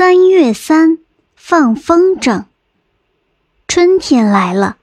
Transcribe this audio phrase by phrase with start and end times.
[0.00, 0.96] 三月三，
[1.36, 2.44] 放风筝。
[3.68, 4.78] 春天来了，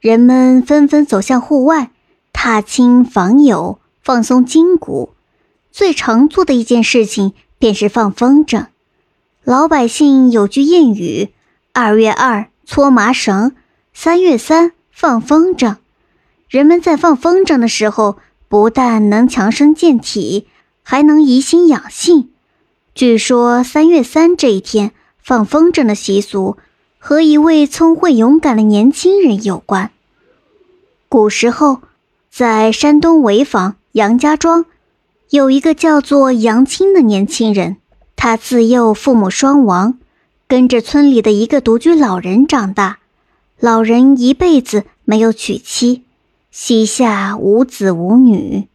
[0.00, 1.92] 人们纷纷走向户外，
[2.32, 5.10] 踏青访友，放松筋骨。
[5.70, 8.66] 最常做的一件事情便是放风筝。
[9.44, 11.32] 老百姓有句谚语
[11.72, 13.54] ：“二月二搓麻绳，
[13.94, 15.76] 三月三放风筝。”
[16.50, 20.48] 人们在放风筝的时候，不但能强身健体，
[20.82, 22.30] 还能怡心养性。
[22.96, 24.92] 据说三月三这一天
[25.22, 26.56] 放风筝的习俗
[26.98, 29.90] 和一位聪慧勇敢的年轻人有关。
[31.10, 31.82] 古时候，
[32.30, 34.64] 在山东潍坊杨家庄，
[35.28, 37.76] 有一个叫做杨青的年轻人。
[38.16, 39.98] 他自幼父母双亡，
[40.48, 43.00] 跟着村里的一个独居老人长大。
[43.60, 46.04] 老人一辈子没有娶妻，
[46.50, 48.68] 膝下无子无女，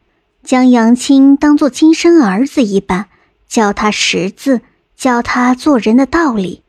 [0.43, 3.07] 将杨青当作亲生儿子一般。
[3.51, 4.61] 教他识字，
[4.95, 6.63] 教他做人的道理。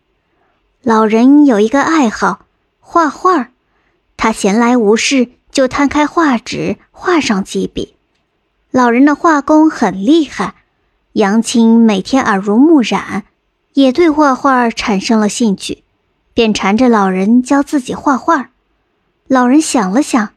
[0.82, 2.46] 老人有一个爱好，
[2.80, 3.50] 画画。
[4.16, 7.94] 他闲来无事，就摊开画纸，画上几笔。
[8.72, 10.56] 老人的画工很厉害，
[11.12, 13.26] 杨青每天耳濡目染，
[13.74, 15.84] 也对画画产生了兴趣，
[16.34, 18.50] 便缠着老人教自己画画。
[19.28, 20.30] 老人想了想，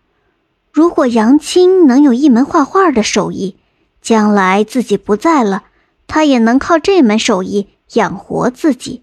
[0.71, 3.57] 如果杨青能有一门画画的手艺，
[3.99, 5.63] 将来自己不在了。
[6.07, 9.01] 他也能靠这门手艺养活自己，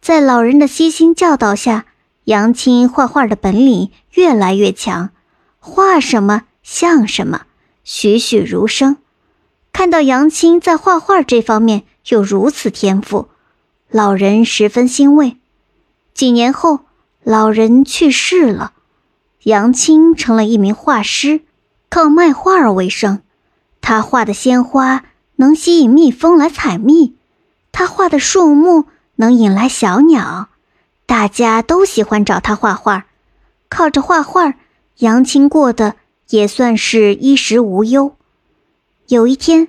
[0.00, 1.86] 在老人的悉心教导下，
[2.24, 5.10] 杨青画画的本领越来越强，
[5.58, 7.42] 画什么像什么，
[7.84, 8.96] 栩栩如生。
[9.72, 13.28] 看到杨青在画画这方面有如此天赋，
[13.90, 15.38] 老人十分欣慰。
[16.12, 16.80] 几年后，
[17.22, 18.72] 老人去世了，
[19.44, 21.42] 杨青成了一名画师，
[21.88, 23.22] 靠卖画为生。
[23.80, 25.04] 他画的鲜花。
[25.40, 27.16] 能吸引蜜蜂来采蜜，
[27.72, 28.84] 他画的树木
[29.16, 30.50] 能引来小鸟，
[31.06, 33.06] 大家都喜欢找他画画。
[33.70, 34.52] 靠着画画，
[34.98, 35.96] 杨青过得
[36.28, 38.16] 也算是衣食无忧。
[39.08, 39.68] 有一天，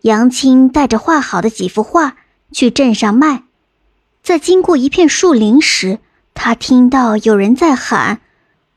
[0.00, 2.16] 杨青带着画好的几幅画
[2.50, 3.44] 去镇上卖，
[4.20, 6.00] 在经过一片树林时，
[6.34, 8.20] 他听到有人在喊：“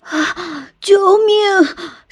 [0.06, 1.36] 啊，救命！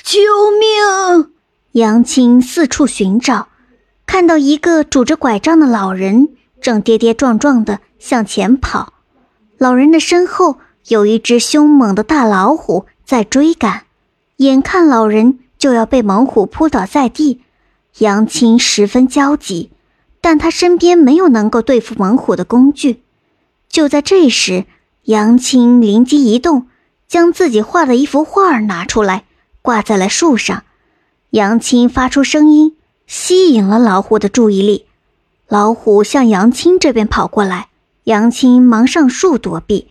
[0.02, 0.20] 救
[0.60, 1.30] 命！”
[1.74, 3.50] 杨青四处寻找。
[4.16, 6.30] 看到一个拄着拐杖的老人
[6.62, 8.94] 正跌跌撞撞地向前跑，
[9.58, 13.84] 老人的身后有一只凶猛的大老虎在追赶，
[14.38, 17.42] 眼看老人就要被猛虎扑倒在地，
[17.98, 19.70] 杨青十分焦急，
[20.22, 23.02] 但他身边没有能够对付猛虎的工具。
[23.68, 24.64] 就在这时，
[25.04, 26.68] 杨青灵机一动，
[27.06, 29.26] 将自己画的一幅画拿出来
[29.62, 30.64] 挂在了树上，
[31.32, 32.75] 杨青发出声音。
[33.08, 34.86] 吸引了老虎的注意力，
[35.48, 37.68] 老虎向杨青这边跑过来，
[38.06, 39.90] 杨青忙上树躲避。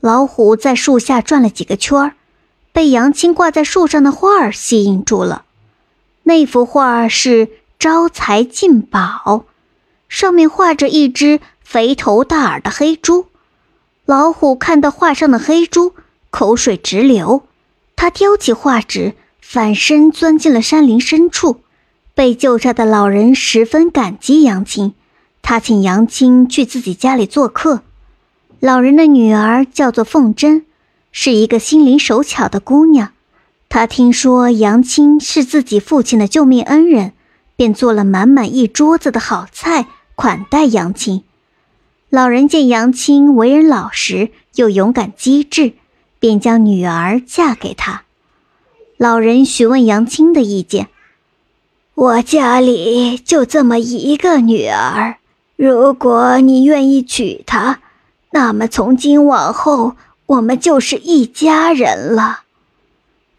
[0.00, 2.14] 老虎在树下转了几个圈儿，
[2.72, 5.44] 被杨青挂在树上的画儿吸引住了。
[6.24, 9.44] 那幅画是招财进宝，
[10.08, 13.26] 上面画着一只肥头大耳的黑猪。
[14.06, 15.94] 老虎看到画上的黑猪，
[16.30, 17.44] 口水直流，
[17.94, 21.60] 他叼起画纸，反身钻进了山林深处。
[22.20, 24.92] 被救下的老人十分感激杨青，
[25.40, 27.80] 他请杨青去自己家里做客。
[28.58, 30.66] 老人的女儿叫做凤珍，
[31.12, 33.12] 是一个心灵手巧的姑娘。
[33.70, 37.14] 她听说杨青是自己父亲的救命恩人，
[37.56, 41.22] 便做了满满一桌子的好菜款待杨青。
[42.10, 45.72] 老人见杨青为人老实又勇敢机智，
[46.18, 48.02] 便将女儿嫁给他。
[48.98, 50.88] 老人询问杨青的意见。
[52.00, 55.18] 我家里就这么一个女儿，
[55.56, 57.80] 如果你愿意娶她，
[58.30, 62.44] 那么从今往后我们就是一家人了。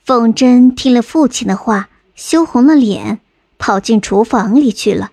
[0.06, 3.20] 凤珍听了父亲的话，羞红了脸，
[3.58, 5.10] 跑进厨房里去了。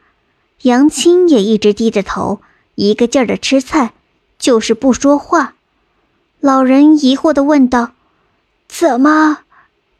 [0.60, 2.40] 杨青也一直低着头，
[2.74, 3.94] 一个劲儿的吃菜，
[4.38, 5.54] 就是不说话。
[6.40, 7.92] 老人疑惑地问道
[8.68, 9.38] ：“怎么，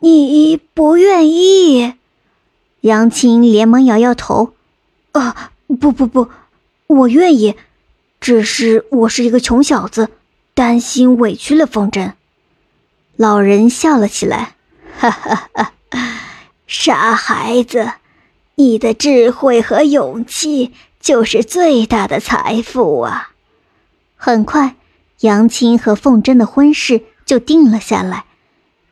[0.01, 1.95] 你不愿意？”
[2.83, 4.55] 杨青连忙摇摇头
[5.13, 6.29] ：“啊，不不不，
[6.87, 7.57] 我愿意，
[8.21, 10.09] 只是我是一个穷小子，
[10.55, 12.15] 担心委屈了凤珍。”
[13.17, 14.55] 老人笑了起来
[14.97, 15.73] ：“哈哈哈，
[16.69, 17.95] 傻孩子，
[18.55, 23.33] 你的智慧和勇气就是最大的财富啊！”
[24.15, 24.77] 很快，
[25.21, 28.25] 杨青和凤珍的婚事就定了下来，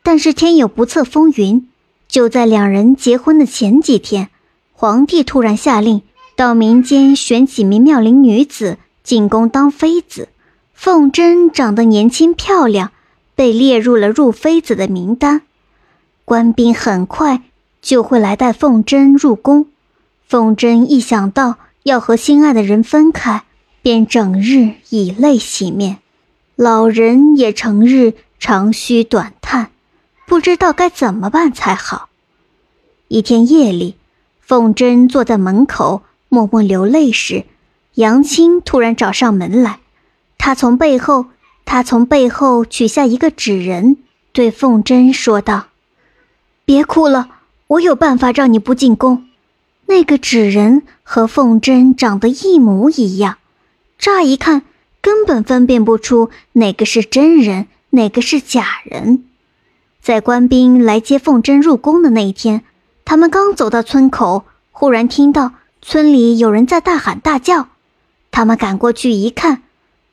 [0.03, 1.69] 但是天有不测风云。
[2.09, 4.29] 就在两人结婚的前几天，
[4.73, 6.03] 皇帝突然下令
[6.35, 10.29] 到民间选几名妙龄女子进宫当妃子。
[10.73, 12.93] 凤贞长得年轻漂亮，
[13.35, 15.43] 被列入了入妃子的名单。
[16.25, 17.43] 官兵很快
[17.81, 19.67] 就会来带凤贞入宫。
[20.27, 23.45] 凤贞一想到要和心爱的人分开，
[23.81, 25.99] 便整日以泪洗面。
[26.57, 29.71] 老人也成日长吁短叹，
[30.27, 32.09] 不知道该怎么办才好。
[33.09, 33.97] 一天夜里，
[34.41, 37.45] 凤贞坐在门口默默流泪时，
[37.95, 39.79] 杨青突然找上门来。
[40.39, 41.27] 他从背后，
[41.65, 43.97] 他从背后取下一个纸人，
[44.33, 45.69] 对凤贞说道
[46.67, 47.29] ：“别哭了，
[47.69, 49.27] 我有办法让你不进宫。”
[49.89, 53.39] 那个纸人和凤贞长得一模一样，
[53.99, 54.63] 乍一看。
[55.03, 59.23] 根本分辨不出哪个是真人，哪个是假人。
[60.07, 62.63] 在官兵来接凤珍入宫的那一天，
[63.05, 67.71] 他们刚走到村口，忽然听到村里有人在大喊大叫。
[68.31, 69.65] 他们赶过去一看，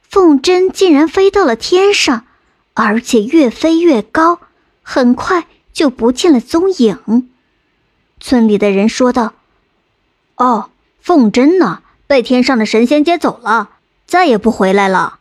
[0.01, 2.25] 凤珍竟然飞到了天上，
[2.73, 4.39] 而且越飞越高，
[4.81, 7.29] 很快就不见了踪影。
[8.19, 9.33] 村里的人说道
[10.37, 11.83] ：“哦，凤珍呢？
[12.07, 13.69] 被天上的神仙接走了。”
[14.09, 15.19] 再也不回来了，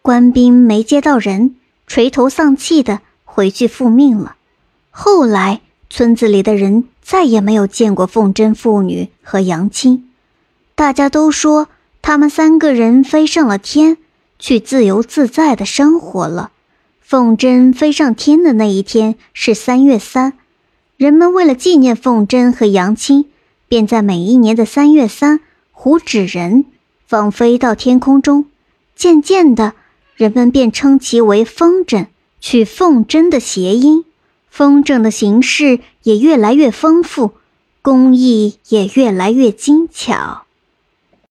[0.00, 1.56] 官兵没接到人，
[1.86, 3.02] 垂头丧气的
[3.34, 4.36] 回去复命了。
[4.90, 5.60] 后来
[5.90, 10.08] 村子里的人再也没有见过凤贞父女和杨青，
[10.76, 11.66] 大家都说
[12.00, 13.96] 他们三个人飞上了天，
[14.38, 16.52] 去自由自在的生活了。
[17.00, 20.34] 凤贞飞上天的那一天是三月三，
[20.96, 23.24] 人们为了纪念凤贞和杨青，
[23.66, 25.40] 便在每一年的三月三
[25.72, 26.66] 糊纸人。
[27.08, 28.46] 放飞到天空中，
[28.94, 29.74] 渐渐的，
[30.14, 32.06] 人们便称其为风筝，
[32.46, 34.04] 取凤筝的谐音。
[34.50, 37.30] 风筝的形式也越来越丰富，
[37.80, 40.43] 工艺也越来越精巧。